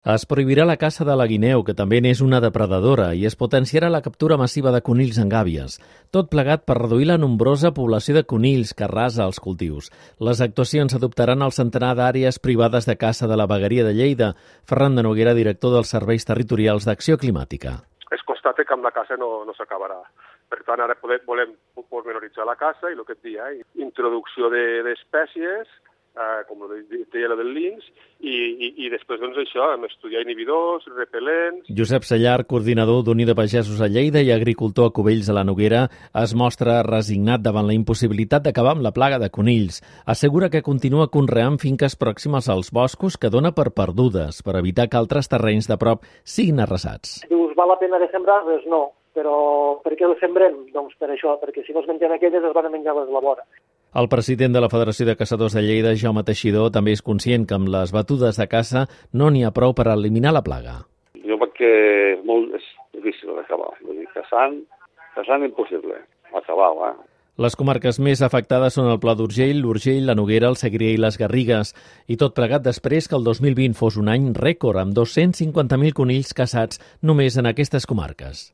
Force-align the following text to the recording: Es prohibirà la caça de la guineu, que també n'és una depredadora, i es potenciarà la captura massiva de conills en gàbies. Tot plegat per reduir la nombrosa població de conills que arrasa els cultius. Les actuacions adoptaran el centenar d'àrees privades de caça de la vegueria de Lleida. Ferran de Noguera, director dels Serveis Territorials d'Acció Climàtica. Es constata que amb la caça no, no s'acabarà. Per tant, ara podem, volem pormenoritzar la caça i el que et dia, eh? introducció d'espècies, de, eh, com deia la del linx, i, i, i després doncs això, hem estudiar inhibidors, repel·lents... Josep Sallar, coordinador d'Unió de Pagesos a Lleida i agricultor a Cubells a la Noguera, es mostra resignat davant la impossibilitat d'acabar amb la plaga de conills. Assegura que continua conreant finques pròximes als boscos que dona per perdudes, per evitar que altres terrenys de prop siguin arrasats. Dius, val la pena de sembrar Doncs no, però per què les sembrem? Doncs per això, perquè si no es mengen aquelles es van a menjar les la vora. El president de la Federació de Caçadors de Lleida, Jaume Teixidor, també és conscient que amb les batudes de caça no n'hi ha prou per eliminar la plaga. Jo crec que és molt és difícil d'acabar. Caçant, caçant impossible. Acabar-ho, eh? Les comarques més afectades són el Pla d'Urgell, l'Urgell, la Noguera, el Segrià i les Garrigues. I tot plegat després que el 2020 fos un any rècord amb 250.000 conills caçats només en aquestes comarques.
Es 0.00 0.22
prohibirà 0.24 0.64
la 0.64 0.78
caça 0.80 1.04
de 1.04 1.12
la 1.12 1.26
guineu, 1.28 1.60
que 1.60 1.74
també 1.76 1.98
n'és 2.00 2.22
una 2.24 2.38
depredadora, 2.40 3.10
i 3.12 3.26
es 3.28 3.34
potenciarà 3.36 3.90
la 3.92 4.00
captura 4.00 4.38
massiva 4.40 4.70
de 4.72 4.80
conills 4.80 5.18
en 5.20 5.28
gàbies. 5.28 5.74
Tot 6.08 6.30
plegat 6.32 6.64
per 6.64 6.78
reduir 6.78 7.04
la 7.10 7.18
nombrosa 7.20 7.74
població 7.76 8.14
de 8.16 8.22
conills 8.24 8.72
que 8.72 8.86
arrasa 8.86 9.26
els 9.28 9.42
cultius. 9.44 9.90
Les 10.16 10.40
actuacions 10.40 10.96
adoptaran 10.96 11.44
el 11.44 11.52
centenar 11.52 11.92
d'àrees 11.98 12.40
privades 12.40 12.88
de 12.88 12.96
caça 12.96 13.28
de 13.28 13.36
la 13.36 13.44
vegueria 13.44 13.84
de 13.84 13.92
Lleida. 13.92 14.30
Ferran 14.64 14.96
de 14.96 15.04
Noguera, 15.04 15.36
director 15.36 15.76
dels 15.76 15.92
Serveis 15.92 16.24
Territorials 16.24 16.88
d'Acció 16.88 17.20
Climàtica. 17.20 17.76
Es 18.08 18.24
constata 18.24 18.64
que 18.64 18.72
amb 18.72 18.88
la 18.88 18.96
caça 18.96 19.20
no, 19.20 19.44
no 19.44 19.52
s'acabarà. 19.52 20.00
Per 20.48 20.62
tant, 20.64 20.80
ara 20.80 20.96
podem, 20.96 21.20
volem 21.28 21.52
pormenoritzar 21.92 22.48
la 22.48 22.56
caça 22.56 22.88
i 22.88 22.96
el 22.96 23.04
que 23.04 23.18
et 23.20 23.22
dia, 23.28 23.52
eh? 23.52 23.60
introducció 23.84 24.48
d'espècies, 24.48 25.68
de, 25.68 25.89
eh, 26.16 26.42
com 26.48 26.66
deia 27.12 27.30
la 27.30 27.36
del 27.38 27.52
linx, 27.54 27.86
i, 28.20 28.34
i, 28.34 28.68
i 28.84 28.90
després 28.92 29.20
doncs 29.22 29.38
això, 29.40 29.70
hem 29.74 29.86
estudiar 29.88 30.22
inhibidors, 30.24 30.84
repel·lents... 30.96 31.70
Josep 31.76 32.04
Sallar, 32.08 32.44
coordinador 32.50 33.02
d'Unió 33.06 33.28
de 33.30 33.36
Pagesos 33.38 33.80
a 33.80 33.88
Lleida 33.88 34.22
i 34.24 34.32
agricultor 34.34 34.90
a 34.90 34.94
Cubells 34.96 35.30
a 35.30 35.36
la 35.38 35.44
Noguera, 35.46 35.86
es 36.22 36.34
mostra 36.36 36.80
resignat 36.86 37.44
davant 37.44 37.68
la 37.68 37.76
impossibilitat 37.76 38.44
d'acabar 38.46 38.76
amb 38.76 38.84
la 38.86 38.94
plaga 38.96 39.20
de 39.22 39.30
conills. 39.32 39.80
Assegura 40.04 40.50
que 40.52 40.64
continua 40.66 41.10
conreant 41.12 41.58
finques 41.62 41.96
pròximes 42.00 42.50
als 42.52 42.72
boscos 42.74 43.16
que 43.20 43.32
dona 43.32 43.54
per 43.56 43.70
perdudes, 43.76 44.42
per 44.44 44.58
evitar 44.60 44.90
que 44.90 45.00
altres 45.00 45.30
terrenys 45.32 45.70
de 45.70 45.80
prop 45.80 46.06
siguin 46.24 46.60
arrasats. 46.60 47.20
Dius, 47.30 47.54
val 47.56 47.72
la 47.72 47.80
pena 47.80 48.00
de 48.02 48.10
sembrar 48.12 48.42
Doncs 48.46 48.66
no, 48.70 48.84
però 49.16 49.36
per 49.84 49.96
què 49.98 50.08
les 50.08 50.20
sembrem? 50.22 50.56
Doncs 50.74 50.96
per 51.00 51.10
això, 51.12 51.36
perquè 51.42 51.64
si 51.66 51.74
no 51.76 51.82
es 51.84 51.88
mengen 51.90 52.12
aquelles 52.14 52.44
es 52.44 52.56
van 52.56 52.68
a 52.68 52.72
menjar 52.72 52.96
les 52.98 53.10
la 53.12 53.22
vora. 53.24 53.44
El 53.92 54.06
president 54.06 54.54
de 54.54 54.60
la 54.62 54.68
Federació 54.70 55.02
de 55.08 55.16
Caçadors 55.18 55.54
de 55.56 55.64
Lleida, 55.66 55.96
Jaume 55.98 56.22
Teixidor, 56.22 56.68
també 56.70 56.92
és 56.94 57.00
conscient 57.02 57.42
que 57.42 57.56
amb 57.56 57.66
les 57.74 57.90
batudes 57.90 58.36
de 58.38 58.46
caça 58.46 58.84
no 59.10 59.30
n'hi 59.34 59.42
ha 59.42 59.50
prou 59.50 59.74
per 59.74 59.88
eliminar 59.90 60.30
la 60.36 60.44
plaga. 60.46 60.76
Jo 61.26 61.38
crec 61.40 61.56
que 61.58 61.70
és 62.12 62.22
molt 62.28 62.54
és 62.54 62.68
difícil 62.94 63.32
d'acabar. 63.34 63.72
Caçant, 64.14 64.60
caçant 65.16 65.42
impossible. 65.42 65.98
Acabar-ho, 66.30 66.86
eh? 66.86 66.94
Les 67.40 67.56
comarques 67.58 67.98
més 67.98 68.22
afectades 68.22 68.78
són 68.78 68.92
el 68.92 69.00
Pla 69.02 69.16
d'Urgell, 69.18 69.58
l'Urgell, 69.64 70.06
la 70.06 70.14
Noguera, 70.14 70.52
el 70.52 70.58
Segrià 70.60 70.94
i 70.94 71.00
les 71.00 71.18
Garrigues. 71.18 71.74
I 72.06 72.20
tot 72.20 72.36
plegat 72.38 72.62
després 72.62 73.10
que 73.10 73.18
el 73.18 73.26
2020 73.26 73.74
fos 73.74 73.98
un 73.98 74.12
any 74.12 74.30
rècord 74.38 74.78
amb 74.78 74.94
250.000 74.94 75.98
conills 75.98 76.34
caçats 76.36 76.78
només 77.02 77.40
en 77.40 77.50
aquestes 77.50 77.90
comarques. 77.90 78.46